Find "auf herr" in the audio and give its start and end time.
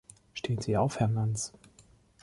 0.77-1.07